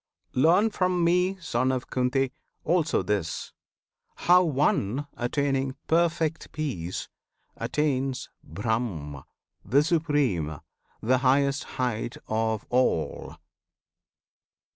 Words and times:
Learn 0.33 0.71
from 0.71 1.03
me, 1.03 1.35
Son 1.39 1.71
of 1.71 1.91
Kunti! 1.91 2.31
also 2.63 3.03
this, 3.03 3.53
How 4.15 4.43
one, 4.43 5.05
attaining 5.15 5.75
perfect 5.85 6.51
peace, 6.51 7.07
attains 7.55 8.27
BRAHM, 8.43 9.23
the 9.63 9.83
supreme, 9.83 10.57
the 11.03 11.19
highest 11.19 11.65
height 11.77 12.17
of 12.27 12.65
all! 12.71 13.35